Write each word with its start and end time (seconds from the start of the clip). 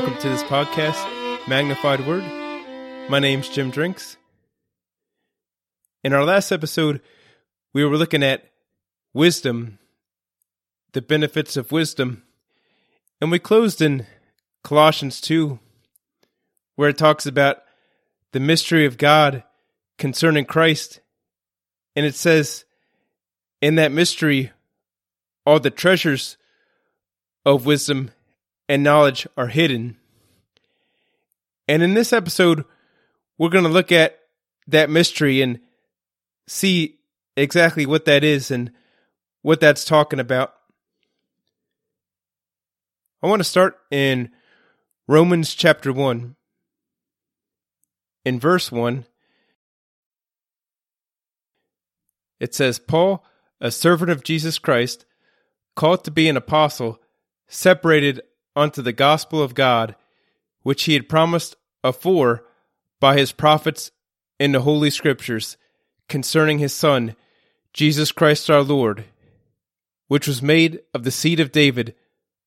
Welcome 0.00 0.18
to 0.22 0.28
this 0.30 0.42
podcast, 0.44 1.46
Magnified 1.46 2.06
Word. 2.06 2.24
My 3.10 3.18
name's 3.18 3.50
Jim 3.50 3.70
Drinks. 3.70 4.16
In 6.02 6.14
our 6.14 6.24
last 6.24 6.50
episode, 6.50 7.02
we 7.74 7.84
were 7.84 7.98
looking 7.98 8.22
at 8.22 8.50
wisdom, 9.12 9.78
the 10.92 11.02
benefits 11.02 11.58
of 11.58 11.70
wisdom, 11.70 12.22
and 13.20 13.30
we 13.30 13.38
closed 13.38 13.82
in 13.82 14.06
Colossians 14.64 15.20
2, 15.20 15.58
where 16.76 16.88
it 16.88 16.96
talks 16.96 17.26
about 17.26 17.58
the 18.32 18.40
mystery 18.40 18.86
of 18.86 18.96
God 18.96 19.42
concerning 19.98 20.46
Christ. 20.46 21.00
And 21.94 22.06
it 22.06 22.14
says, 22.14 22.64
in 23.60 23.74
that 23.74 23.92
mystery, 23.92 24.50
all 25.44 25.60
the 25.60 25.70
treasures 25.70 26.38
of 27.44 27.66
wisdom 27.66 28.12
and 28.70 28.84
knowledge 28.84 29.26
are 29.36 29.48
hidden. 29.48 29.96
And 31.66 31.82
in 31.82 31.94
this 31.94 32.12
episode, 32.12 32.64
we're 33.36 33.48
going 33.48 33.64
to 33.64 33.70
look 33.70 33.90
at 33.90 34.20
that 34.68 34.88
mystery 34.88 35.42
and 35.42 35.58
see 36.46 37.00
exactly 37.36 37.84
what 37.84 38.04
that 38.04 38.22
is 38.22 38.52
and 38.52 38.70
what 39.42 39.58
that's 39.58 39.84
talking 39.84 40.20
about. 40.20 40.54
I 43.20 43.26
want 43.26 43.40
to 43.40 43.44
start 43.44 43.76
in 43.90 44.30
Romans 45.08 45.52
chapter 45.56 45.92
1. 45.92 46.36
In 48.24 48.38
verse 48.38 48.70
1, 48.70 49.04
it 52.38 52.54
says, 52.54 52.78
Paul, 52.78 53.24
a 53.60 53.72
servant 53.72 54.12
of 54.12 54.22
Jesus 54.22 54.60
Christ, 54.60 55.06
called 55.74 56.04
to 56.04 56.12
be 56.12 56.28
an 56.28 56.36
apostle, 56.36 57.00
separated 57.48 58.22
unto 58.60 58.82
the 58.82 58.92
gospel 58.92 59.42
of 59.42 59.54
God, 59.54 59.96
which 60.62 60.84
he 60.84 60.92
had 60.92 61.08
promised 61.08 61.56
afore 61.82 62.44
by 63.00 63.16
his 63.16 63.32
prophets 63.32 63.90
in 64.38 64.52
the 64.52 64.60
holy 64.60 64.90
scriptures 64.90 65.56
concerning 66.08 66.58
his 66.58 66.74
Son, 66.74 67.16
Jesus 67.72 68.12
Christ 68.12 68.50
our 68.50 68.62
Lord, 68.62 69.04
which 70.08 70.28
was 70.28 70.42
made 70.42 70.80
of 70.92 71.04
the 71.04 71.10
seed 71.10 71.40
of 71.40 71.52
David 71.52 71.94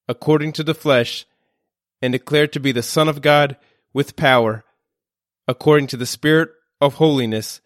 according 0.08 0.52
to 0.52 0.64
the 0.64 0.76
flesh, 0.76 1.26
and 2.02 2.12
declared 2.12 2.54
to 2.54 2.60
be 2.60 2.72
the 2.72 2.84
Son 2.84 3.08
of 3.08 3.22
God 3.22 3.56
with 3.94 4.16
power, 4.16 4.66
according 5.48 5.88
to 5.88 5.98
the 5.98 6.06
Spirit 6.06 6.52
of 6.80 6.96
holiness, 6.96 7.62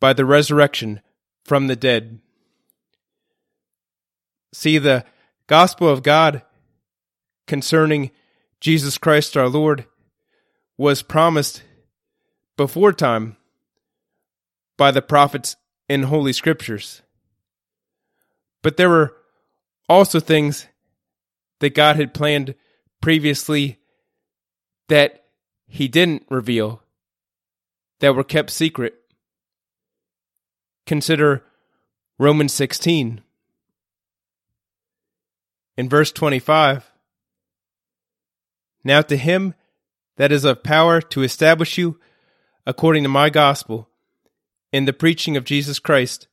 by 0.00 0.12
the 0.12 0.24
resurrection 0.26 1.00
from 1.44 1.68
the 1.68 1.76
dead. 1.76 2.18
See, 4.52 4.78
the 4.78 5.04
gospel 5.46 5.88
of 5.88 6.02
God 6.02 6.42
concerning 7.50 8.12
Jesus 8.60 8.96
Christ 8.96 9.36
our 9.36 9.48
Lord 9.48 9.84
was 10.78 11.02
promised 11.02 11.64
before 12.56 12.92
time 12.92 13.36
by 14.76 14.92
the 14.92 15.02
prophets 15.02 15.56
in 15.88 16.04
Holy 16.04 16.32
Scriptures. 16.32 17.02
But 18.62 18.76
there 18.76 18.88
were 18.88 19.16
also 19.88 20.20
things 20.20 20.68
that 21.58 21.74
God 21.74 21.96
had 21.96 22.14
planned 22.14 22.54
previously 23.00 23.80
that 24.86 25.24
He 25.66 25.88
didn't 25.88 26.26
reveal, 26.30 26.84
that 27.98 28.14
were 28.14 28.22
kept 28.22 28.50
secret. 28.50 28.94
Consider 30.86 31.42
Romans 32.16 32.52
16. 32.52 33.22
In 35.76 35.88
verse 35.88 36.12
25, 36.12 36.86
now 38.84 39.02
to 39.02 39.16
him 39.16 39.54
that 40.16 40.32
is 40.32 40.44
of 40.44 40.62
power 40.62 41.00
to 41.00 41.22
establish 41.22 41.78
you 41.78 41.98
according 42.66 43.02
to 43.02 43.08
my 43.08 43.30
gospel 43.30 43.88
in 44.72 44.84
the 44.84 44.92
preaching 44.92 45.36
of 45.36 45.44
Jesus 45.44 45.78
Christ, 45.78 46.28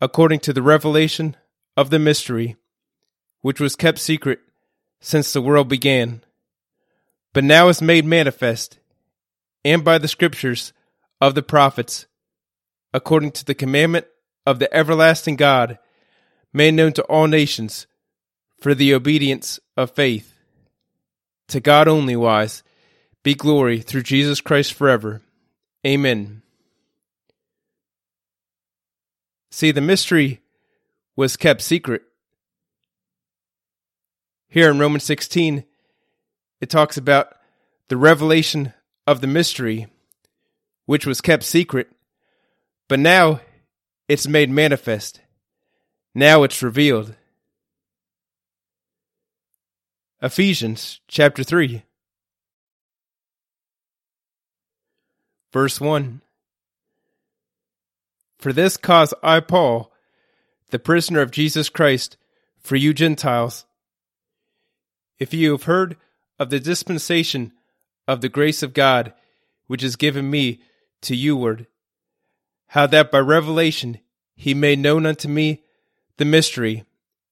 according 0.00 0.40
to 0.40 0.52
the 0.52 0.62
revelation 0.62 1.36
of 1.76 1.90
the 1.90 1.98
mystery, 1.98 2.56
which 3.40 3.60
was 3.60 3.76
kept 3.76 3.98
secret 3.98 4.40
since 5.00 5.32
the 5.32 5.40
world 5.40 5.68
began, 5.68 6.22
but 7.32 7.44
now 7.44 7.68
is 7.68 7.80
made 7.80 8.04
manifest, 8.04 8.78
and 9.64 9.84
by 9.84 9.96
the 9.98 10.08
scriptures 10.08 10.72
of 11.20 11.34
the 11.34 11.42
prophets, 11.42 12.06
according 12.92 13.30
to 13.30 13.44
the 13.44 13.54
commandment 13.54 14.06
of 14.46 14.58
the 14.58 14.72
everlasting 14.74 15.36
God, 15.36 15.78
made 16.52 16.74
known 16.74 16.92
to 16.94 17.02
all 17.04 17.26
nations 17.26 17.86
for 18.60 18.74
the 18.74 18.92
obedience 18.92 19.60
of 19.76 19.92
faith 19.92 20.29
to 21.50 21.60
God 21.60 21.88
only 21.88 22.16
wise, 22.16 22.62
be 23.22 23.34
glory 23.34 23.80
through 23.80 24.02
Jesus 24.02 24.40
Christ 24.40 24.72
forever. 24.72 25.22
Amen. 25.86 26.42
See, 29.50 29.72
the 29.72 29.80
mystery 29.80 30.40
was 31.16 31.36
kept 31.36 31.62
secret. 31.62 32.02
Here 34.48 34.70
in 34.70 34.78
Romans 34.78 35.04
16, 35.04 35.64
it 36.60 36.70
talks 36.70 36.96
about 36.96 37.34
the 37.88 37.96
revelation 37.96 38.72
of 39.06 39.20
the 39.20 39.26
mystery, 39.26 39.88
which 40.86 41.06
was 41.06 41.20
kept 41.20 41.42
secret, 41.42 41.88
but 42.88 42.98
now 42.98 43.40
it's 44.08 44.26
made 44.26 44.50
manifest. 44.50 45.20
Now 46.14 46.42
it's 46.42 46.62
revealed. 46.62 47.14
Ephesians 50.22 51.00
chapter 51.08 51.42
3, 51.42 51.82
verse 55.50 55.80
1. 55.80 56.20
For 58.36 58.52
this 58.52 58.76
cause 58.76 59.14
I, 59.22 59.40
Paul, 59.40 59.90
the 60.68 60.78
prisoner 60.78 61.22
of 61.22 61.30
Jesus 61.30 61.70
Christ, 61.70 62.18
for 62.58 62.76
you 62.76 62.92
Gentiles, 62.92 63.64
if 65.18 65.32
you 65.32 65.52
have 65.52 65.62
heard 65.62 65.96
of 66.38 66.50
the 66.50 66.60
dispensation 66.60 67.52
of 68.06 68.20
the 68.20 68.28
grace 68.28 68.62
of 68.62 68.74
God 68.74 69.14
which 69.68 69.82
is 69.82 69.96
given 69.96 70.28
me 70.28 70.60
to 71.00 71.16
youward, 71.16 71.66
how 72.66 72.86
that 72.86 73.10
by 73.10 73.20
revelation 73.20 73.98
he 74.36 74.52
made 74.52 74.80
known 74.80 75.06
unto 75.06 75.28
me 75.28 75.62
the 76.18 76.26
mystery, 76.26 76.84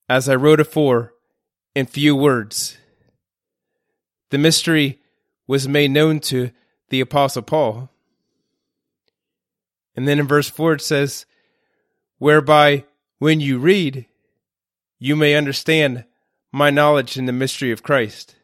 as 0.09 0.27
I 0.27 0.33
wrote 0.33 0.59
afore 0.59 1.13
in 1.75 1.85
few 1.85 2.15
words. 2.15 2.78
The 4.29 4.37
mystery 4.37 4.99
was 5.47 5.67
made 5.67 5.91
known 5.91 6.19
to 6.19 6.51
the 6.89 7.01
Apostle 7.01 7.41
Paul. 7.41 7.89
And 9.95 10.07
then 10.07 10.19
in 10.19 10.27
verse 10.27 10.49
4 10.49 10.73
it 10.73 10.81
says, 10.81 11.25
Whereby 12.19 12.85
when 13.17 13.39
you 13.39 13.57
read, 13.59 14.05
you 14.99 15.15
may 15.15 15.35
understand 15.35 16.05
my 16.51 16.69
knowledge 16.69 17.17
in 17.17 17.25
the 17.25 17.31
mystery 17.31 17.71
of 17.71 17.83
Christ. 17.83 18.35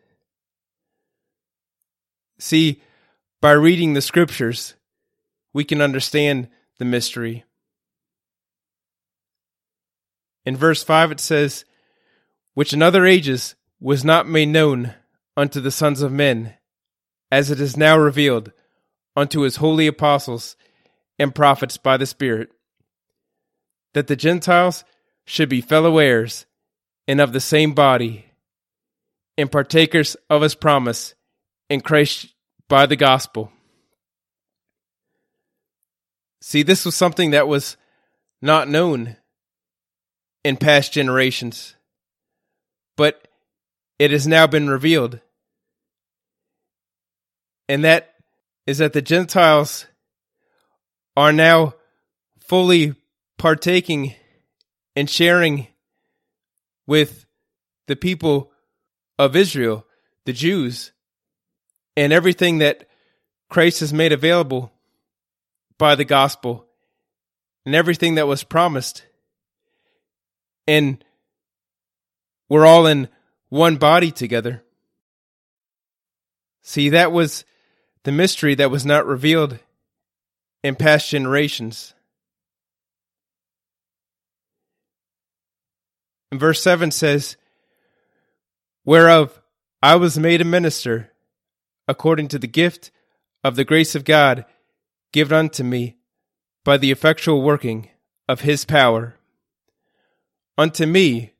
See, 2.40 2.81
by 3.41 3.51
reading 3.51 3.94
the 3.94 4.01
scriptures, 4.01 4.75
we 5.53 5.63
can 5.63 5.81
understand 5.81 6.50
the 6.78 6.85
mystery. 6.85 7.45
In 10.45 10.57
verse 10.57 10.84
5 10.84 11.12
it 11.12 11.19
says, 11.19 11.66
Which 12.53 12.74
in 12.74 12.81
other 12.81 13.06
ages 13.06 13.56
was 13.79 14.03
not 14.03 14.28
made 14.28 14.50
known 14.50 14.94
unto 15.38 15.59
the 15.59 15.72
sons 15.72 16.01
of 16.01 16.12
men, 16.12 16.53
as 17.31 17.51
it 17.51 17.60
is 17.60 17.75
now 17.75 17.98
revealed 17.98 18.51
unto 19.15 19.42
his 19.42 19.57
holy 19.57 19.88
apostles 19.88 20.56
and 21.18 21.36
prophets 21.36 21.77
by 21.77 21.98
the 21.98 22.06
Spirit, 22.06 22.50
that 23.94 24.07
the 24.07 24.15
Gentiles 24.15 24.83
should 25.25 25.50
be 25.50 25.62
fellow 25.62 25.98
heirs 25.98 26.45
and 27.07 27.21
of 27.21 27.33
the 27.33 27.39
same 27.39 27.74
body, 27.74 28.25
and 29.38 29.51
partakers 29.51 30.15
of 30.30 30.42
his 30.42 30.56
promise 30.56 31.13
in 31.69 31.81
Christ 31.81 32.33
by 32.68 32.86
the 32.86 32.95
gospel. 32.95 33.51
See, 36.42 36.63
this 36.63 36.86
was 36.86 36.95
something 36.95 37.31
that 37.31 37.48
was 37.48 37.77
not 38.42 38.69
known 38.69 39.18
in 40.44 40.57
past 40.57 40.94
generations, 40.94 41.75
but 42.95 43.27
it 43.98 44.12
has 44.12 44.27
now 44.27 44.45
been 44.45 44.69
revealed 44.69 45.19
and 47.67 47.83
that 47.83 48.13
is 48.65 48.79
that 48.79 48.94
the 48.94 49.01
Gentiles 49.01 49.85
are 51.15 51.31
now 51.31 51.73
fully 52.39 52.95
partaking 53.38 54.13
and 54.95 55.09
sharing 55.09 55.67
with 56.88 57.25
the 57.88 57.95
people 57.95 58.51
of 59.17 59.35
Israel, 59.35 59.85
the 60.25 60.33
Jews, 60.33 60.91
and 61.95 62.12
everything 62.12 62.59
that 62.59 62.88
Christ 63.50 63.79
has 63.79 63.94
made 63.94 64.12
available 64.12 64.71
by 65.77 65.95
the 65.95 66.06
gospel 66.06 66.65
and 67.65 67.75
everything 67.75 68.15
that 68.15 68.27
was 68.27 68.44
promised. 68.44 69.03
And 70.67 71.03
we're 72.50 72.65
all 72.65 72.85
in 72.88 73.09
one 73.50 73.77
body 73.77 74.12
together. 74.12 74.63
See, 76.62 76.89
that 76.89 77.12
was 77.12 77.45
the 78.06 78.12
mystery 78.12 78.54
that 78.54 78.69
was 78.69 78.86
not 78.86 79.06
revealed 79.06 79.57
in 80.63 80.75
past 80.75 81.10
generations. 81.10 81.96
And 86.31 86.40
verse 86.40 86.62
7 86.62 86.92
says, 86.92 87.36
Whereof 88.86 89.42
I 89.81 89.96
was 89.96 90.19
made 90.19 90.40
a 90.40 90.46
minister 90.46 91.12
according 91.88 92.28
to 92.30 92.40
the 92.40 92.48
gift 92.48 92.92
of 93.44 93.56
the 93.56 93.66
grace 93.66 93.96
of 93.96 94.06
God 94.06 94.46
given 95.12 95.36
unto 95.36 95.63
me 95.63 95.98
by 96.63 96.78
the 96.78 96.92
effectual 96.92 97.42
working 97.42 97.90
of 98.30 98.42
his 98.42 98.66
power. 98.66 99.16
Unto 100.60 100.86
me, 100.86 101.34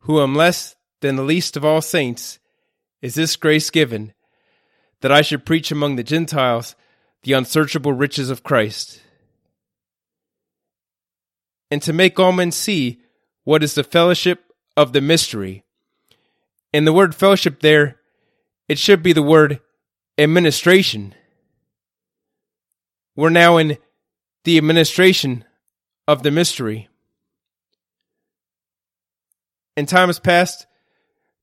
who 0.00 0.20
am 0.20 0.36
less 0.36 0.76
than 1.00 1.16
the 1.16 1.22
least 1.22 1.56
of 1.56 1.64
all 1.64 1.80
saints, 1.80 2.38
is 3.02 3.16
this 3.16 3.34
grace 3.34 3.70
given, 3.70 4.12
that 5.00 5.12
I 5.12 5.22
should 5.22 5.46
preach 5.46 5.70
among 5.70 5.96
the 5.96 6.02
Gentiles 6.02 6.74
the 7.22 7.32
unsearchable 7.32 7.92
riches 7.92 8.30
of 8.30 8.42
Christ, 8.42 9.00
and 11.70 11.82
to 11.82 11.92
make 11.92 12.18
all 12.18 12.32
men 12.32 12.50
see 12.52 13.00
what 13.44 13.62
is 13.62 13.74
the 13.74 13.84
fellowship 13.84 14.52
of 14.76 14.92
the 14.92 15.00
mystery. 15.00 15.64
And 16.72 16.86
the 16.86 16.92
word 16.92 17.14
fellowship 17.14 17.60
there, 17.60 17.96
it 18.68 18.78
should 18.78 19.02
be 19.02 19.12
the 19.12 19.22
word 19.22 19.60
administration. 20.16 21.14
We're 23.16 23.30
now 23.30 23.56
in 23.56 23.78
the 24.44 24.58
administration 24.58 25.44
of 26.06 26.22
the 26.22 26.30
mystery. 26.30 26.88
In 29.76 29.86
times 29.86 30.18
past, 30.18 30.66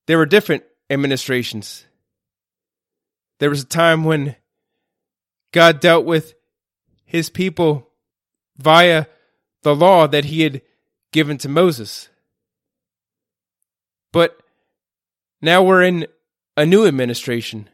there 0.07 0.17
were 0.17 0.25
different 0.25 0.63
administrations. 0.89 1.85
There 3.39 3.49
was 3.49 3.63
a 3.63 3.67
time 3.67 4.03
when 4.03 4.35
God 5.51 5.79
dealt 5.79 6.05
with 6.05 6.33
his 7.05 7.29
people 7.29 7.89
via 8.57 9.05
the 9.63 9.75
law 9.75 10.07
that 10.07 10.25
he 10.25 10.41
had 10.41 10.61
given 11.11 11.37
to 11.39 11.49
Moses. 11.49 12.09
But 14.11 14.39
now 15.41 15.63
we're 15.63 15.83
in 15.83 16.07
a 16.57 16.65
new 16.65 16.85
administration. 16.85 17.69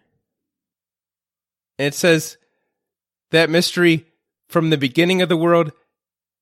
And 1.78 1.88
it 1.88 1.96
says 1.96 2.38
that 3.32 3.50
mystery 3.50 4.06
from 4.48 4.70
the 4.70 4.78
beginning 4.78 5.22
of 5.22 5.30
the 5.30 5.38
world 5.38 5.72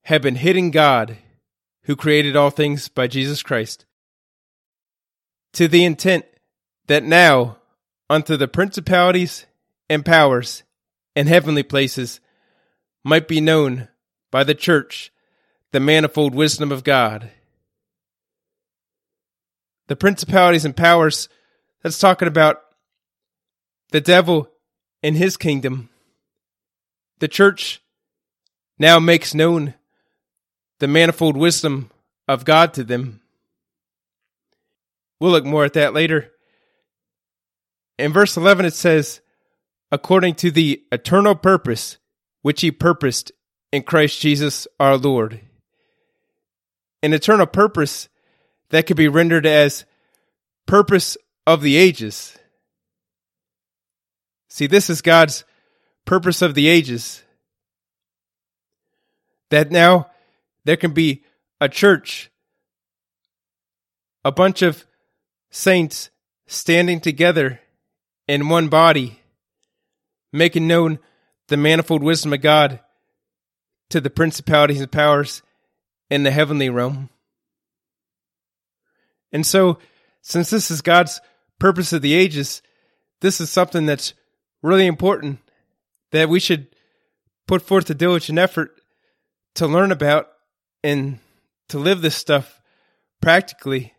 had 0.04 0.22
been 0.22 0.36
hidden 0.36 0.72
God 0.72 1.18
who 1.84 1.96
created 1.96 2.36
all 2.36 2.50
things 2.50 2.88
by 2.90 3.08
Jesus 3.08 3.44
Christ 3.44 3.86
to 5.54 5.68
the 5.68 5.84
intent 5.86 6.26
that 6.88 7.04
now 7.04 7.59
unto 8.10 8.36
the 8.36 8.48
principalities 8.48 9.46
and 9.90 10.06
powers 10.06 10.64
and 11.16 11.28
heavenly 11.28 11.64
places 11.64 12.20
might 13.04 13.28
be 13.28 13.42
known 13.42 13.88
by 14.32 14.44
the 14.44 14.56
church 14.56 15.12
the 15.72 15.80
manifold 15.80 16.34
wisdom 16.34 16.72
of 16.72 16.84
God. 16.84 17.32
The 19.88 19.96
principalities 19.96 20.66
and 20.66 20.76
powers, 20.76 21.30
that's 21.82 22.00
talking 22.00 22.28
about 22.28 22.62
the 23.92 24.02
devil 24.02 24.50
and 25.02 25.16
his 25.16 25.38
kingdom. 25.38 25.90
The 27.20 27.28
church 27.28 27.82
now 28.78 29.00
makes 29.00 29.34
known 29.34 29.74
the 30.80 30.88
manifold 30.88 31.36
wisdom 31.36 31.92
of 32.28 32.46
God 32.46 32.74
to 32.76 32.84
them. 32.84 33.22
We'll 35.20 35.32
look 35.32 35.46
more 35.46 35.66
at 35.66 35.74
that 35.74 35.94
later. 35.94 36.32
In 38.00 38.14
verse 38.14 38.38
11, 38.38 38.66
it 38.66 38.74
says, 38.74 39.20
according 39.92 40.36
to 40.36 40.52
the 40.52 40.82
eternal 40.90 41.36
purpose 41.36 41.98
which 42.42 42.62
he 42.62 42.72
purposed 42.72 43.34
in 43.74 43.84
Christ 43.84 44.22
Jesus 44.22 44.70
our 44.80 44.96
Lord. 44.96 45.42
An 47.04 47.14
eternal 47.14 47.46
purpose 47.46 48.08
that 48.70 48.88
could 48.88 48.96
be 48.96 49.10
rendered 49.10 49.46
as 49.46 49.84
purpose 50.66 51.18
of 51.46 51.62
the 51.62 51.76
ages. 51.76 52.38
See, 54.48 54.66
this 54.66 54.90
is 54.90 55.02
God's 55.02 55.44
purpose 56.06 56.42
of 56.42 56.56
the 56.56 56.70
ages. 56.70 57.22
That 59.50 59.72
now 59.72 60.10
there 60.64 60.78
can 60.78 60.94
be 60.94 61.26
a 61.60 61.68
church, 61.68 62.32
a 64.24 64.32
bunch 64.32 64.62
of 64.62 64.86
saints 65.52 66.12
standing 66.48 67.02
together 67.02 67.60
in 68.30 68.48
one 68.48 68.68
body, 68.68 69.20
making 70.32 70.68
known 70.68 71.00
the 71.48 71.58
manifold 71.58 72.04
wisdom 72.04 72.32
of 72.32 72.40
God 72.42 72.80
to 73.90 74.00
the 74.00 74.12
principalities 74.12 74.80
and 74.80 74.92
powers 74.92 75.42
in 76.12 76.22
the 76.22 76.30
heavenly 76.30 76.70
realm. 76.70 77.10
And 79.32 79.44
so, 79.44 79.80
since 80.22 80.52
this 80.52 80.70
is 80.70 80.84
God's 80.84 81.20
purpose 81.58 81.92
of 81.92 82.04
the 82.04 82.14
ages, 82.14 82.62
this 83.20 83.42
is 83.42 83.50
something 83.50 83.88
that's 83.88 84.14
really 84.62 84.86
important 84.86 85.40
that 86.12 86.30
we 86.30 86.40
should 86.40 86.68
put 87.48 87.64
forth 87.64 87.90
a 87.90 87.96
diligent 87.96 88.38
effort 88.38 88.80
to 89.56 89.66
learn 89.66 89.92
about 89.92 90.30
and 90.84 91.18
to 91.70 91.80
live 91.80 92.04
this 92.04 92.16
stuff 92.16 92.62
practically 93.22 93.94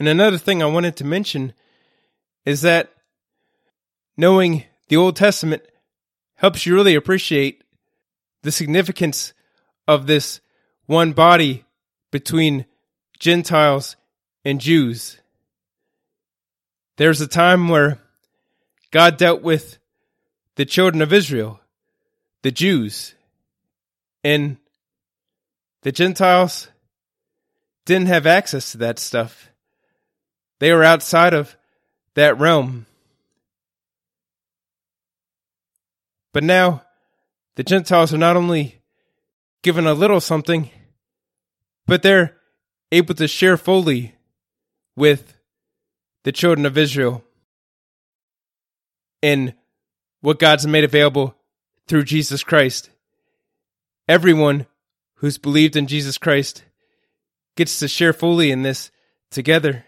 and 0.00 0.08
another 0.08 0.38
thing 0.38 0.62
I 0.62 0.66
wanted 0.66 0.96
to 0.96 1.04
mention 1.04 1.52
is 2.46 2.62
that 2.62 2.90
knowing 4.16 4.64
the 4.88 4.96
Old 4.96 5.14
Testament 5.14 5.62
helps 6.36 6.64
you 6.64 6.74
really 6.74 6.94
appreciate 6.94 7.62
the 8.42 8.50
significance 8.50 9.34
of 9.86 10.06
this 10.06 10.40
one 10.86 11.12
body 11.12 11.66
between 12.10 12.64
Gentiles 13.18 13.96
and 14.42 14.58
Jews. 14.58 15.18
There's 16.96 17.20
a 17.20 17.28
time 17.28 17.68
where 17.68 17.98
God 18.90 19.18
dealt 19.18 19.42
with 19.42 19.76
the 20.56 20.64
children 20.64 21.02
of 21.02 21.12
Israel, 21.12 21.60
the 22.42 22.50
Jews, 22.50 23.14
and 24.24 24.56
the 25.82 25.92
Gentiles 25.92 26.68
didn't 27.84 28.08
have 28.08 28.26
access 28.26 28.72
to 28.72 28.78
that 28.78 28.98
stuff. 28.98 29.49
They 30.60 30.72
were 30.72 30.84
outside 30.84 31.34
of 31.34 31.56
that 32.14 32.38
realm. 32.38 32.86
But 36.32 36.44
now 36.44 36.82
the 37.56 37.64
Gentiles 37.64 38.14
are 38.14 38.18
not 38.18 38.36
only 38.36 38.80
given 39.62 39.86
a 39.86 39.94
little 39.94 40.20
something, 40.20 40.70
but 41.86 42.02
they're 42.02 42.36
able 42.92 43.14
to 43.14 43.26
share 43.26 43.56
fully 43.56 44.14
with 44.96 45.34
the 46.24 46.32
children 46.32 46.66
of 46.66 46.78
Israel 46.78 47.24
in 49.22 49.54
what 50.20 50.38
God's 50.38 50.66
made 50.66 50.84
available 50.84 51.34
through 51.86 52.04
Jesus 52.04 52.44
Christ. 52.44 52.90
Everyone 54.08 54.66
who's 55.16 55.38
believed 55.38 55.76
in 55.76 55.86
Jesus 55.86 56.18
Christ 56.18 56.64
gets 57.56 57.78
to 57.78 57.88
share 57.88 58.12
fully 58.12 58.50
in 58.50 58.62
this 58.62 58.90
together. 59.30 59.84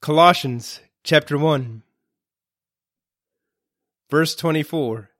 Colossians 0.00 0.78
chapter 1.02 1.36
1, 1.36 1.82
verse 4.08 4.36
24. 4.36 5.10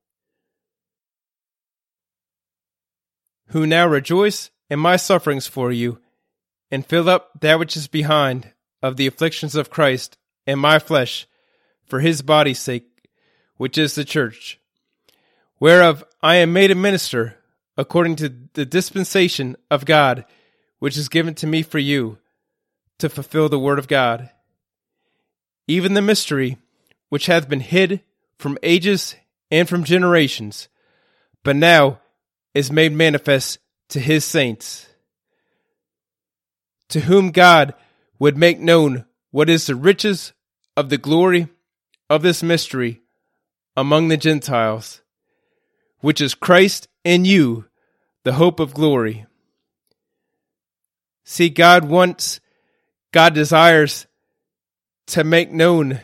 Who 3.49 3.67
now 3.67 3.89
rejoice 3.89 4.51
in 4.71 4.79
my 4.79 4.95
sufferings 4.95 5.49
for 5.49 5.73
you, 5.73 5.99
and 6.71 6.87
fill 6.87 7.11
up 7.11 7.41
that 7.41 7.59
which 7.59 7.77
is 7.77 7.89
behind 7.89 8.53
of 8.81 8.97
the 8.97 9.09
afflictions 9.09 9.57
of 9.57 9.69
Christ 9.69 10.17
in 10.47 10.61
my 10.61 10.79
flesh, 10.79 11.27
for 11.85 11.99
his 11.99 12.23
body's 12.23 12.61
sake, 12.61 13.09
which 13.57 13.77
is 13.77 13.97
the 13.97 14.05
church, 14.05 14.61
whereof 15.59 16.05
I 16.23 16.37
am 16.37 16.53
made 16.53 16.71
a 16.71 16.77
minister 16.77 17.37
according 17.77 18.15
to 18.17 18.33
the 18.53 18.65
dispensation 18.65 19.57
of 19.73 19.85
God, 19.85 20.25
which 20.79 20.97
is 20.97 21.09
given 21.09 21.35
to 21.35 21.49
me 21.49 21.65
for 21.65 21.81
you, 21.81 22.19
to 22.99 23.09
fulfill 23.09 23.49
the 23.49 23.59
word 23.59 23.81
of 23.81 23.89
God 23.89 24.31
even 25.69 25.95
the 25.95 26.03
mystery 26.03 26.59
which 27.11 27.27
hath 27.27 27.49
been 27.49 27.61
hid 27.61 28.03
from 28.39 28.59
ages 28.63 29.15
and 29.51 29.69
from 29.69 29.85
generations, 29.85 30.69
but 31.45 31.55
now 31.55 32.01
is 32.55 32.73
made 32.73 32.93
manifest 32.93 33.59
to 33.91 34.01
his 34.01 34.25
saints, 34.25 34.87
to 36.89 37.01
whom 37.01 37.31
God 37.31 37.75
would 38.19 38.37
make 38.37 38.59
known 38.59 39.05
what 39.31 39.49
is 39.51 39.67
the 39.67 39.77
riches 39.77 40.33
of 40.77 40.89
the 40.89 40.99
glory 40.99 41.49
of 42.11 42.23
this 42.23 42.43
mystery 42.43 43.03
among 43.77 44.09
the 44.09 44.17
Gentiles, 44.17 45.03
which 46.01 46.21
is 46.21 46.35
Christ 46.35 46.89
in 47.05 47.25
you, 47.25 47.67
the 48.25 48.35
hope 48.35 48.59
of 48.59 48.75
glory. 48.75 49.27
See, 51.25 51.51
God 51.51 51.85
wants 51.85 52.41
God 53.13 53.35
desires 53.35 54.07
to 55.09 55.25
make 55.25 55.51
known 55.51 56.01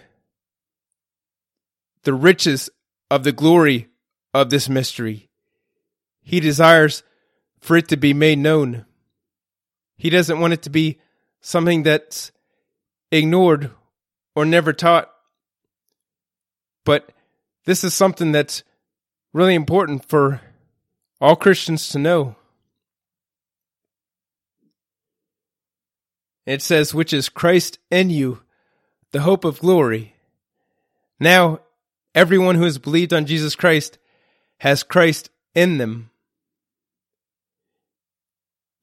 the 2.02 2.14
riches 2.14 2.70
of 3.10 3.24
the 3.24 3.32
glory 3.32 3.88
of 4.32 4.50
this 4.50 4.68
mystery. 4.68 5.28
He 6.22 6.40
desires 6.40 7.02
for 7.60 7.76
it 7.76 7.88
to 7.88 7.96
be 7.96 8.12
made 8.12 8.38
known. 8.38 8.84
He 9.96 10.10
doesn't 10.10 10.40
want 10.40 10.52
it 10.52 10.62
to 10.62 10.70
be 10.70 10.98
something 11.40 11.82
that's 11.82 12.32
ignored 13.10 13.70
or 14.34 14.44
never 14.44 14.72
taught. 14.72 15.10
But 16.84 17.10
this 17.64 17.84
is 17.84 17.94
something 17.94 18.32
that's 18.32 18.62
really 19.32 19.54
important 19.54 20.06
for 20.06 20.40
all 21.20 21.36
Christians 21.36 21.88
to 21.90 21.98
know. 21.98 22.36
It 26.46 26.60
says, 26.60 26.94
which 26.94 27.12
is 27.12 27.30
Christ 27.30 27.78
in 27.90 28.10
you, 28.10 28.43
the 29.14 29.20
hope 29.20 29.44
of 29.44 29.60
glory. 29.60 30.12
Now, 31.20 31.60
everyone 32.16 32.56
who 32.56 32.64
has 32.64 32.78
believed 32.78 33.12
on 33.12 33.26
Jesus 33.26 33.54
Christ 33.54 33.96
has 34.58 34.82
Christ 34.82 35.30
in 35.54 35.78
them. 35.78 36.10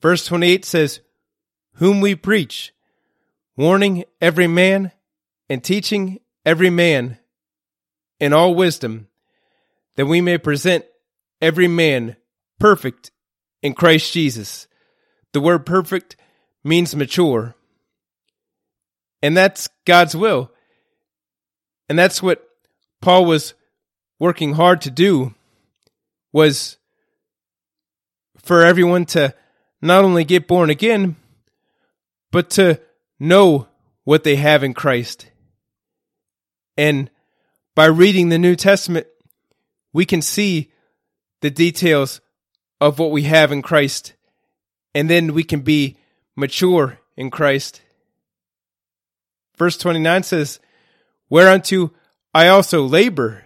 Verse 0.01 0.25
28 0.25 0.63
says, 0.63 1.01
Whom 1.73 1.99
we 1.99 2.15
preach, 2.15 2.73
warning 3.57 4.05
every 4.21 4.47
man 4.47 4.93
and 5.49 5.61
teaching 5.61 6.21
every 6.45 6.69
man 6.69 7.17
in 8.17 8.31
all 8.31 8.55
wisdom, 8.55 9.09
that 9.97 10.05
we 10.05 10.21
may 10.21 10.37
present 10.37 10.85
every 11.41 11.67
man 11.67 12.15
perfect 12.57 13.11
in 13.61 13.73
Christ 13.73 14.13
Jesus. 14.13 14.69
The 15.33 15.41
word 15.41 15.65
perfect 15.65 16.15
means 16.63 16.95
mature. 16.95 17.53
And 19.21 19.35
that's 19.37 19.69
God's 19.85 20.15
will. 20.15 20.51
And 21.89 21.97
that's 21.97 22.23
what 22.23 22.47
Paul 23.01 23.25
was 23.25 23.53
working 24.19 24.53
hard 24.53 24.81
to 24.81 24.91
do 24.91 25.33
was 26.31 26.77
for 28.37 28.63
everyone 28.63 29.05
to 29.05 29.33
not 29.81 30.03
only 30.03 30.23
get 30.23 30.47
born 30.47 30.69
again, 30.69 31.15
but 32.31 32.49
to 32.51 32.79
know 33.19 33.67
what 34.03 34.23
they 34.23 34.35
have 34.35 34.63
in 34.63 34.73
Christ. 34.73 35.27
And 36.77 37.09
by 37.75 37.85
reading 37.85 38.29
the 38.29 38.39
New 38.39 38.55
Testament, 38.55 39.07
we 39.93 40.05
can 40.05 40.21
see 40.21 40.71
the 41.41 41.51
details 41.51 42.21
of 42.79 42.99
what 42.99 43.11
we 43.11 43.23
have 43.23 43.51
in 43.51 43.61
Christ. 43.61 44.13
And 44.95 45.09
then 45.09 45.33
we 45.33 45.43
can 45.43 45.61
be 45.61 45.97
mature 46.35 46.99
in 47.15 47.29
Christ. 47.29 47.81
Verse 49.61 49.77
29 49.77 50.23
says, 50.23 50.59
Whereunto 51.29 51.93
I 52.33 52.47
also 52.47 52.83
labor, 52.83 53.43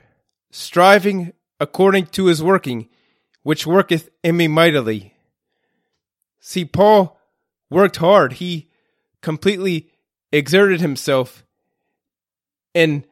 striving 0.49 1.33
according 1.59 2.05
to 2.05 2.27
his 2.27 2.41
working, 2.41 2.87
which 3.43 3.67
worketh 3.67 4.07
in 4.23 4.37
me 4.37 4.47
mightily. 4.47 5.13
See, 6.39 6.63
Paul 6.63 7.19
worked 7.69 7.97
hard. 7.97 8.31
He 8.31 8.69
completely 9.21 9.91
exerted 10.31 10.79
himself 10.79 11.45
in 12.73 13.03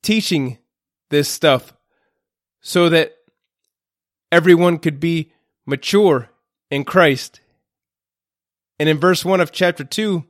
teaching 0.00 0.58
this 1.08 1.28
stuff 1.28 1.74
so 2.60 2.88
that 2.90 3.16
everyone 4.30 4.78
could 4.78 5.00
be 5.00 5.32
mature 5.66 6.30
in 6.70 6.84
Christ. 6.84 7.40
And 8.78 8.88
in 8.88 8.98
verse 8.98 9.24
1 9.24 9.40
of 9.40 9.50
chapter 9.50 9.82
2, 9.82 10.24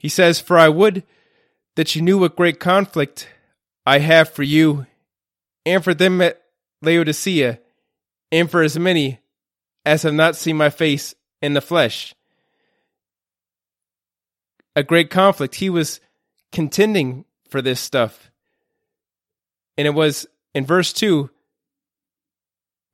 he 0.00 0.08
says, 0.08 0.40
For 0.40 0.58
I 0.58 0.70
would 0.70 1.04
that 1.76 1.94
you 1.94 2.00
knew 2.00 2.18
what 2.18 2.34
great 2.34 2.58
conflict 2.58 3.28
I 3.84 3.98
have 3.98 4.30
for 4.30 4.42
you 4.42 4.86
and 5.66 5.84
for 5.84 5.92
them 5.92 6.22
at 6.22 6.40
Laodicea, 6.80 7.60
and 8.32 8.50
for 8.50 8.62
as 8.62 8.78
many 8.78 9.20
as 9.84 10.02
have 10.04 10.14
not 10.14 10.36
seen 10.36 10.56
my 10.56 10.70
face 10.70 11.14
in 11.42 11.52
the 11.52 11.60
flesh. 11.60 12.14
A 14.74 14.82
great 14.82 15.10
conflict. 15.10 15.56
He 15.56 15.68
was 15.68 16.00
contending 16.50 17.26
for 17.50 17.60
this 17.60 17.78
stuff. 17.78 18.30
And 19.76 19.86
it 19.86 19.90
was 19.90 20.26
in 20.54 20.64
verse 20.64 20.94
2 20.94 21.28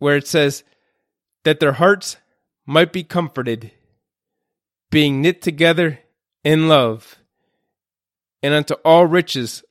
where 0.01 0.17
it 0.17 0.27
says, 0.27 0.65
That 1.45 1.61
their 1.61 1.73
hearts 1.73 2.17
might 2.67 2.93
be 2.93 3.05
comforted 3.05 3.71
being 4.91 5.23
knit 5.23 5.41
together 5.41 6.01
in 6.47 6.69
love, 6.69 7.17
and 8.41 8.55
unto 8.55 8.75
all 8.85 9.05
riches 9.05 9.65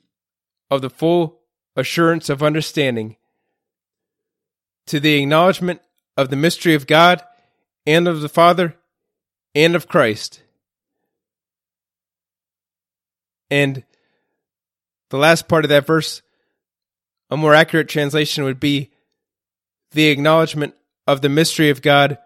of 0.69 0.81
the 0.81 0.89
full 0.89 1.39
assurance 1.77 2.29
of 2.29 2.43
understanding, 2.43 3.15
to 4.85 4.99
the 4.99 5.13
acknowledgement 5.13 5.79
of 6.17 6.29
the 6.29 6.35
mystery 6.35 6.73
of 6.73 6.85
God 6.85 7.23
and 7.87 8.09
of 8.09 8.19
the 8.19 8.27
Father 8.27 8.75
and 9.55 9.73
of 9.73 9.87
Christ. 9.87 10.41
And 13.49 13.85
the 15.11 15.17
last 15.17 15.47
part 15.47 15.63
of 15.63 15.69
that 15.69 15.87
verse, 15.87 16.21
a 17.29 17.37
more 17.37 17.55
accurate 17.55 17.87
translation 17.87 18.43
would 18.43 18.59
be 18.59 18.91
the 19.91 20.07
acknowledgement 20.07 20.75
of 21.07 21.21
the 21.21 21.29
mystery 21.29 21.69
of 21.69 21.81
God 21.81 22.17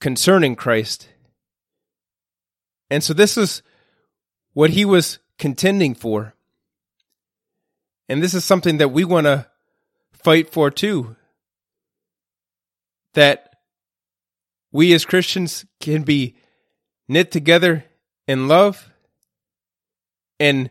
concerning 0.00 0.56
Christ. 0.56 1.06
And 2.88 3.04
so 3.04 3.12
this 3.12 3.36
is 3.36 3.62
what 4.52 4.70
he 4.70 4.84
was 4.84 5.18
contending 5.38 5.94
for. 5.94 6.34
And 8.08 8.22
this 8.22 8.34
is 8.34 8.44
something 8.44 8.78
that 8.78 8.90
we 8.90 9.04
want 9.04 9.26
to 9.26 9.46
fight 10.12 10.50
for 10.50 10.70
too. 10.70 11.16
That 13.14 13.56
we 14.72 14.92
as 14.92 15.04
Christians 15.04 15.64
can 15.80 16.02
be 16.02 16.36
knit 17.08 17.30
together 17.30 17.84
in 18.26 18.48
love. 18.48 18.90
And 20.38 20.70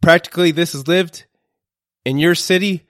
practically, 0.00 0.50
this 0.50 0.74
is 0.74 0.88
lived 0.88 1.24
in 2.04 2.18
your 2.18 2.34
city 2.34 2.86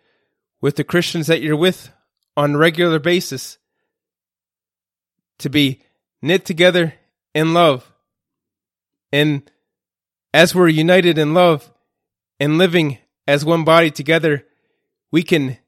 with 0.61 0.77
the 0.77 0.85
Christians 0.85 1.27
that 1.29 1.41
you're 1.41 1.57
with 1.57 1.91
on 2.37 2.55
a 2.55 2.59
regular 2.59 2.99
basis. 2.99 3.59
To 5.39 5.49
be 5.49 5.81
knit 6.21 6.45
together 6.45 6.95
in 7.35 7.55
love. 7.55 7.93
And 9.13 9.49
as 10.33 10.55
we're 10.55 10.69
united 10.69 11.19
in 11.19 11.35
love 11.35 11.73
and 12.39 12.59
living 12.59 12.99
as 13.27 13.45
one 13.45 13.65
body 13.65 13.91
together, 13.91 14.45
we 15.11 15.23
can 15.23 15.59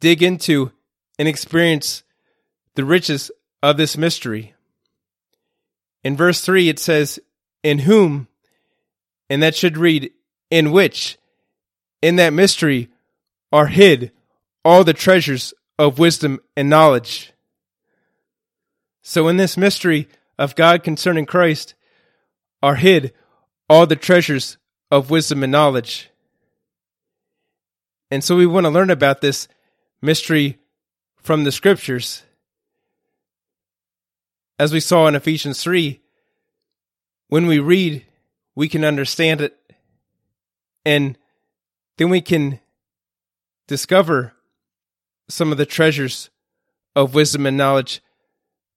dig 0.00 0.22
into 0.22 0.72
and 1.18 1.28
experience 1.28 2.02
the 2.74 2.84
riches 2.84 3.30
of 3.62 3.76
this 3.76 3.96
mystery. 3.96 4.54
In 6.02 6.16
verse 6.16 6.40
3, 6.40 6.68
it 6.68 6.78
says, 6.78 7.18
In 7.62 7.80
whom, 7.80 8.28
and 9.30 9.42
that 9.42 9.54
should 9.54 9.78
read, 9.78 10.10
In 10.50 10.70
which, 10.70 11.16
in 12.02 12.16
that 12.16 12.32
mystery, 12.32 12.90
are 13.52 13.68
hid 13.68 14.12
all 14.64 14.84
the 14.84 14.92
treasures 14.92 15.54
of 15.78 15.98
wisdom 15.98 16.40
and 16.56 16.68
knowledge. 16.68 17.32
So, 19.02 19.28
in 19.28 19.36
this 19.36 19.56
mystery 19.56 20.08
of 20.38 20.56
God 20.56 20.82
concerning 20.82 21.26
Christ, 21.26 21.74
are 22.62 22.76
hid 22.76 23.12
all 23.68 23.86
the 23.86 23.96
treasures 23.96 24.58
of 24.90 25.10
wisdom 25.10 25.42
and 25.42 25.52
knowledge. 25.52 26.10
And 28.10 28.22
so 28.22 28.36
we 28.36 28.46
want 28.46 28.64
to 28.64 28.70
learn 28.70 28.90
about 28.90 29.20
this 29.20 29.48
mystery 30.02 30.58
from 31.16 31.44
the 31.44 31.52
scriptures. 31.52 32.22
As 34.58 34.72
we 34.72 34.80
saw 34.80 35.06
in 35.06 35.14
Ephesians 35.14 35.62
3, 35.62 36.00
when 37.28 37.46
we 37.46 37.58
read, 37.58 38.04
we 38.54 38.68
can 38.68 38.84
understand 38.84 39.40
it, 39.40 39.58
and 40.84 41.18
then 41.96 42.10
we 42.10 42.20
can 42.20 42.60
discover 43.66 44.34
some 45.28 45.50
of 45.50 45.58
the 45.58 45.66
treasures 45.66 46.30
of 46.94 47.14
wisdom 47.14 47.46
and 47.46 47.56
knowledge 47.56 48.00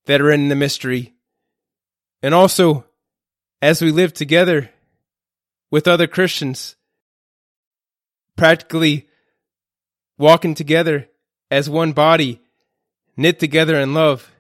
that 0.06 0.22
are 0.22 0.32
in 0.32 0.48
the 0.50 0.56
mystery, 0.56 1.14
and 2.24 2.34
also 2.34 2.86
as 3.62 3.82
we 3.82 3.92
live 3.92 4.14
together 4.14 4.72
with 5.70 5.88
other 5.88 6.08
Christians, 6.08 6.76
practically 8.36 9.08
walking 10.18 10.56
together 10.56 11.08
as 11.52 11.70
one 11.70 11.94
body, 11.94 12.42
knit 13.16 13.40
together 13.40 13.80
in 13.80 13.94
love. 13.94 14.32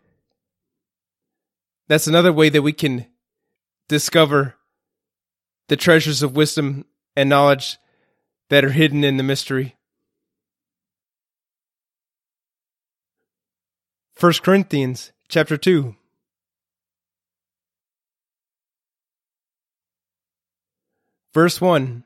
That's 1.88 2.08
another 2.08 2.34
way 2.34 2.50
that 2.50 2.62
we 2.62 2.74
can 2.74 3.06
discover 3.88 4.56
the 5.68 5.78
treasures 5.78 6.24
of 6.24 6.36
wisdom 6.36 6.86
and 7.16 7.30
knowledge 7.30 7.78
that 8.50 8.64
are 8.64 8.72
hidden 8.72 9.04
in 9.04 9.18
the 9.18 9.24
mystery. 9.24 9.76
1 14.20 14.34
Corinthians 14.42 15.12
chapter 15.28 15.58
2 15.58 15.96
Verse 21.38 21.62
1 21.62 22.03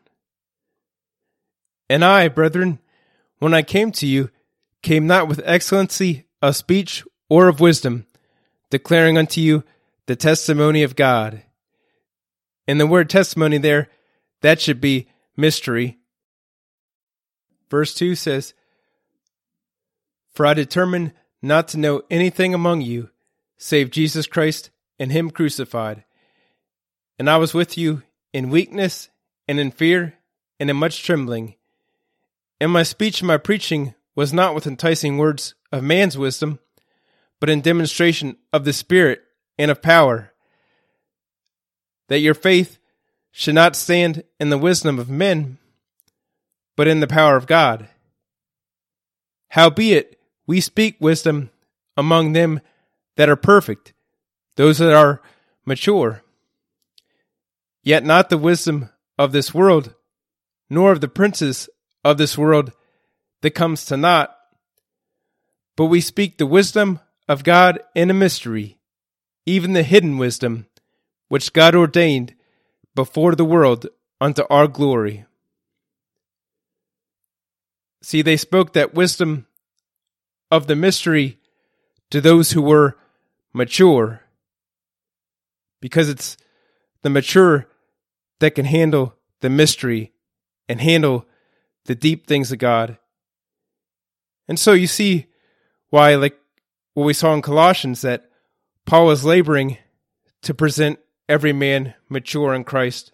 And 1.90 2.04
I, 2.04 2.28
brethren, 2.28 2.80
when 3.40 3.54
I 3.54 3.62
came 3.62 3.94
to 3.94 4.06
you, 4.06 4.30
came 4.82 5.08
not 5.08 5.30
with 5.30 5.40
excellency 5.46 6.26
of 6.42 6.58
speech 6.58 7.06
or 7.30 7.48
of 7.48 7.62
wisdom, 7.62 8.08
declaring 8.72 9.18
unto 9.18 9.40
you 9.40 9.64
the 10.06 10.18
testimony 10.18 10.84
of 10.84 10.98
God. 10.98 11.44
And 12.68 12.78
the 12.78 12.86
word 12.86 13.10
testimony 13.10 13.58
there, 13.58 13.88
that 14.42 14.60
should 14.60 14.82
be 14.82 15.08
mystery. 15.38 15.98
Verse 17.70 17.94
2 17.94 18.16
says, 18.16 18.54
For 20.34 20.46
I 20.46 20.54
determined 20.54 21.14
not 21.42 21.70
to 21.70 21.80
know 21.80 22.02
anything 22.12 22.54
among 22.54 22.82
you 22.82 23.10
save 23.58 23.92
Jesus 23.92 24.28
Christ 24.28 24.72
and 25.00 25.10
Him 25.10 25.32
crucified. 25.32 26.04
And 27.18 27.30
I 27.30 27.38
was 27.38 27.54
with 27.54 27.78
you 27.78 28.04
in 28.34 28.50
weakness 28.50 29.08
and 29.48 29.60
in 29.60 29.72
fear 29.72 30.16
and 30.60 30.70
in 30.70 30.76
much 30.78 31.04
trembling. 31.04 31.56
And 32.60 32.72
my 32.72 32.84
speech 32.84 33.22
and 33.22 33.28
my 33.28 33.38
preaching 33.38 33.96
was 34.16 34.32
not 34.32 34.54
with 34.54 34.68
enticing 34.68 35.18
words 35.18 35.56
of 35.72 35.84
man's 35.84 36.18
wisdom, 36.18 36.60
but 37.40 37.50
in 37.50 37.62
demonstration 37.62 38.38
of 38.54 38.66
the 38.66 38.74
Spirit 38.74 39.24
and 39.58 39.72
of 39.72 39.82
power, 39.82 40.32
that 42.08 42.20
your 42.20 42.36
faith 42.36 42.78
should 43.32 43.56
not 43.56 43.76
stand 43.76 44.24
in 44.40 44.50
the 44.50 44.58
wisdom 44.58 45.00
of 45.00 45.10
men, 45.10 45.58
but 46.78 46.88
in 46.88 47.00
the 47.00 47.08
power 47.08 47.36
of 47.36 47.48
God. 47.48 47.90
Howbeit, 49.50 50.20
we 50.46 50.62
speak 50.62 50.98
wisdom 51.00 51.50
among 51.98 52.34
them 52.34 52.62
that 53.18 53.28
are 53.28 53.36
perfect, 53.36 53.94
those 54.56 54.78
that 54.78 54.94
are 54.94 55.22
mature. 55.66 56.22
Yet 57.84 58.06
not 58.06 58.30
the 58.30 58.38
wisdom 58.38 58.91
of 59.22 59.34
this 59.34 59.54
world, 59.54 59.94
nor 60.68 60.92
of 60.92 61.00
the 61.00 61.08
princes 61.08 61.70
of 62.04 62.18
this 62.18 62.40
world 62.40 62.72
that 63.44 63.52
comes 63.52 63.86
to 63.86 63.96
naught, 63.96 64.36
but 65.78 65.86
we 65.86 66.02
speak 66.02 66.40
the 66.40 66.48
wisdom 66.48 67.00
of 67.30 67.44
God 67.44 67.80
in 67.94 68.10
a 68.10 68.16
mystery, 68.16 68.80
even 69.46 69.74
the 69.74 69.84
hidden 69.84 70.18
wisdom, 70.18 70.66
which 71.28 71.54
God 71.54 71.76
ordained 71.76 72.34
before 72.96 73.36
the 73.36 73.46
world 73.46 73.86
unto 74.20 74.42
our 74.50 74.68
glory. 74.68 75.26
See, 78.02 78.24
they 78.24 78.38
spoke 78.38 78.74
that 78.74 78.96
wisdom 78.96 79.46
of 80.50 80.66
the 80.66 80.76
mystery 80.76 81.38
to 82.10 82.22
those 82.22 82.54
who 82.54 82.64
were 82.64 82.98
mature, 83.54 84.22
because 85.80 86.10
it's 86.10 86.38
the 87.04 87.12
mature 87.12 87.68
that 88.42 88.56
can 88.56 88.66
handle 88.66 89.16
the 89.40 89.50
mystery 89.50 90.12
and 90.68 90.82
handle 90.82 91.26
the 91.86 91.96
deep 91.96 92.28
things 92.28 92.52
of 92.52 92.60
God. 92.60 92.98
And 94.48 94.60
so 94.60 94.74
you 94.74 94.88
see 94.88 95.28
why, 95.90 96.16
like 96.16 96.38
what 96.94 97.06
we 97.06 97.14
saw 97.14 97.34
in 97.34 97.42
Colossians, 97.42 98.02
that 98.02 98.30
Paul 98.86 99.12
is 99.12 99.24
laboring 99.24 99.78
to 100.42 100.54
present 100.54 101.00
every 101.30 101.54
man 101.54 101.94
mature 102.10 102.54
in 102.54 102.64
Christ. 102.64 103.14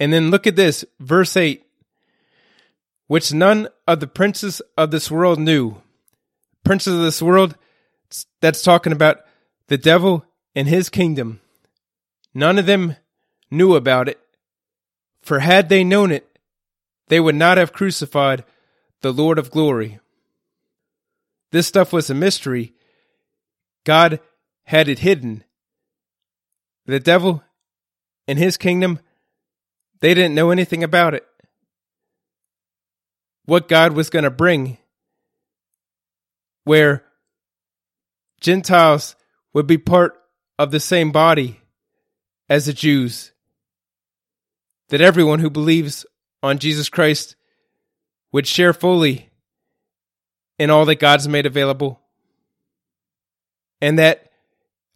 And 0.00 0.12
then 0.12 0.30
look 0.30 0.46
at 0.46 0.56
this, 0.56 0.84
verse 0.98 1.36
8, 1.36 1.64
which 3.06 3.32
none 3.32 3.68
of 3.86 4.00
the 4.00 4.06
princes 4.06 4.62
of 4.76 4.90
this 4.90 5.10
world 5.10 5.38
knew. 5.38 5.76
Princes 6.64 6.94
of 6.94 7.02
this 7.02 7.20
world, 7.20 7.56
that's 8.40 8.62
talking 8.62 8.92
about 8.92 9.18
the 9.68 9.78
devil 9.78 10.24
and 10.54 10.68
his 10.68 10.88
kingdom. 10.88 11.40
None 12.34 12.58
of 12.58 12.66
them 12.66 12.96
knew 13.50 13.76
about 13.76 14.08
it, 14.08 14.20
for 15.22 15.38
had 15.38 15.68
they 15.68 15.84
known 15.84 16.10
it, 16.10 16.38
they 17.08 17.20
would 17.20 17.36
not 17.36 17.58
have 17.58 17.72
crucified 17.72 18.44
the 19.02 19.12
Lord 19.12 19.38
of 19.38 19.50
glory. 19.50 20.00
This 21.52 21.68
stuff 21.68 21.92
was 21.92 22.10
a 22.10 22.14
mystery. 22.14 22.74
God 23.84 24.18
had 24.64 24.88
it 24.88 25.00
hidden. 25.00 25.44
The 26.86 26.98
devil 26.98 27.42
and 28.26 28.38
his 28.38 28.56
kingdom, 28.56 28.98
they 30.00 30.14
didn't 30.14 30.34
know 30.34 30.50
anything 30.50 30.82
about 30.82 31.14
it. 31.14 31.24
What 33.44 33.68
God 33.68 33.92
was 33.92 34.10
going 34.10 34.24
to 34.24 34.30
bring, 34.30 34.78
where 36.64 37.04
Gentiles 38.40 39.14
would 39.52 39.66
be 39.66 39.78
part 39.78 40.20
of 40.58 40.70
the 40.70 40.80
same 40.80 41.12
body 41.12 41.60
as 42.48 42.66
the 42.66 42.72
Jews. 42.72 43.32
That 44.88 45.00
everyone 45.00 45.38
who 45.38 45.50
believes 45.50 46.04
on 46.42 46.58
Jesus 46.58 46.88
Christ 46.88 47.36
would 48.32 48.46
share 48.46 48.72
fully 48.72 49.30
in 50.58 50.70
all 50.70 50.84
that 50.84 50.96
God's 50.96 51.28
made 51.28 51.46
available. 51.46 52.00
And 53.80 53.98
that 53.98 54.30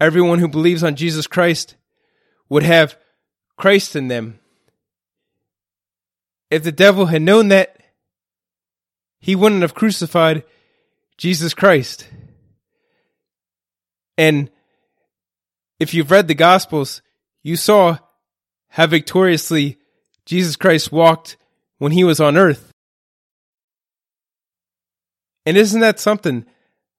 everyone 0.01 0.39
who 0.39 0.49
believes 0.49 0.83
on 0.83 0.97
Jesus 0.97 1.27
Christ 1.27 1.77
would 2.49 2.63
have 2.63 2.97
Christ 3.57 3.97
in 3.97 4.09
them. 4.09 4.39
If 6.51 6.63
the 6.63 6.73
devil 6.73 7.07
had 7.07 7.23
known 7.23 7.49
that, 7.49 7.77
he 9.21 9.35
wouldn't 9.35 9.63
have 9.63 9.75
crucified 9.75 10.45
Jesus 11.17 11.53
Christ. 11.53 12.09
And 14.17 14.51
if 15.79 15.93
you've 15.93 16.11
read 16.11 16.29
the 16.29 16.35
Gospels, 16.35 17.03
you 17.43 17.57
saw 17.57 17.99
how 18.69 18.87
victoriously 18.87 19.79
Jesus 20.25 20.57
Christ 20.57 20.93
walked 20.93 21.37
when 21.79 21.93
he 21.93 22.05
was 22.05 22.21
on 22.21 22.37
earth. 22.37 22.73
And 25.47 25.57
isn't 25.57 25.81
that 25.81 25.99
something 25.99 26.45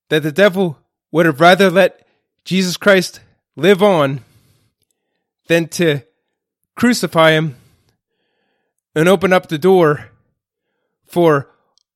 that 0.10 0.23
the 0.23 0.32
devil 0.32 0.80
would 1.12 1.25
have 1.25 1.39
rather 1.39 1.69
let 1.69 2.08
Jesus 2.43 2.78
Christ 2.78 3.19
live 3.56 3.84
on 3.84 4.21
than 5.47 5.67
to 5.67 6.02
crucify 6.75 7.32
him 7.32 7.56
and 8.95 9.08
open 9.08 9.34
up 9.34 9.47
the 9.47 9.58
door 9.58 10.10
for 11.06 11.49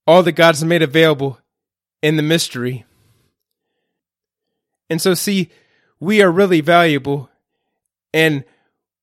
all 0.05 0.23
that 0.23 0.33
God's 0.33 0.63
made 0.63 0.81
available 0.81 1.39
in 2.01 2.17
the 2.17 2.23
mystery. 2.23 2.85
And 4.89 5.01
so, 5.01 5.13
see, 5.13 5.49
we 5.99 6.21
are 6.21 6.31
really 6.31 6.61
valuable. 6.61 7.29
And 8.13 8.43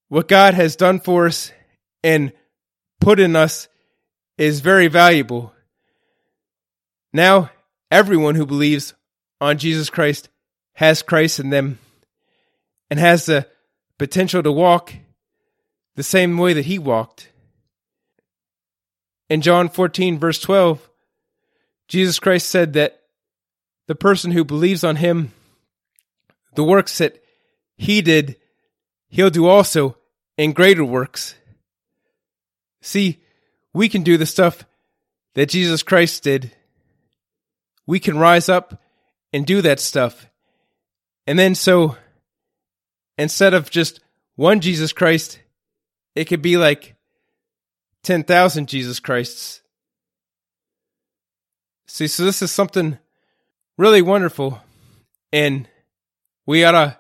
what 0.09 0.29
God 0.29 0.55
has 0.55 0.77
done 0.77 1.01
for 1.01 1.27
us 1.27 1.53
and 2.03 2.33
put 3.01 3.21
in 3.21 3.37
us 3.37 3.69
is 4.39 4.61
very 4.61 4.89
valuable. 4.89 5.53
Now, 7.13 7.51
everyone 7.91 8.37
who 8.37 8.47
believes 8.47 8.95
on 9.41 9.59
Jesus 9.59 9.91
Christ 9.91 10.29
has 10.75 11.03
Christ 11.03 11.41
in 11.41 11.51
them 11.51 11.79
and 12.89 12.99
has 12.99 13.27
the 13.27 13.47
potential 13.99 14.43
to 14.43 14.53
walk 14.53 14.95
the 15.97 16.03
same 16.03 16.39
way 16.39 16.53
that 16.53 16.65
he 16.65 16.79
walked. 16.79 17.31
In 19.29 19.43
John 19.43 19.69
14, 19.69 20.19
verse 20.19 20.41
12, 20.41 20.89
Jesus 21.89 22.19
Christ 22.19 22.49
said 22.49 22.73
that 22.73 23.01
the 23.87 23.95
person 23.95 24.31
who 24.31 24.45
believes 24.45 24.85
on 24.85 24.97
him, 24.97 25.33
the 26.55 26.65
works 26.65 26.99
that 26.99 27.23
he 27.77 28.01
did, 28.03 28.37
he'll 29.11 29.31
do 29.31 29.47
also 29.47 29.97
in 30.39 30.53
greater 30.53 30.85
works. 30.85 31.35
See, 32.81 33.21
we 33.75 33.89
can 33.89 34.03
do 34.03 34.17
the 34.17 34.27
stuff 34.27 34.65
that 35.35 35.51
Jesus 35.51 35.83
Christ 35.83 36.23
did. 36.23 36.53
We 37.87 38.01
can 38.01 38.19
rise 38.19 38.49
up 38.49 38.81
and 39.33 39.47
do 39.47 39.61
that 39.63 39.81
stuff. 39.81 40.27
And 41.27 41.39
then 41.39 41.55
so 41.55 41.97
instead 43.19 43.53
of 43.53 43.71
just 43.71 44.01
one 44.37 44.61
Jesus 44.61 44.93
Christ, 44.93 45.39
it 46.15 46.25
could 46.25 46.43
be 46.43 46.57
like 46.57 46.97
10,000 48.03 48.67
Jesus 48.67 48.99
Christs. 48.99 49.61
See, 51.87 52.07
so 52.07 52.25
this 52.25 52.41
is 52.41 52.51
something 52.51 52.99
really 53.77 54.01
wonderful. 54.01 54.61
And 55.33 55.69
we 56.47 56.65
ought 56.65 56.73
to 56.73 56.99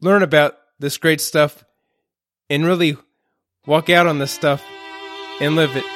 learn 0.00 0.22
about 0.22 0.56
this 0.78 0.98
great 0.98 1.20
stuff 1.20 1.64
and 2.50 2.64
really 2.64 2.96
walk 3.66 3.90
out 3.90 4.06
on 4.06 4.18
this 4.18 4.32
stuff 4.32 4.62
and 5.40 5.56
live 5.56 5.74
it. 5.76 5.93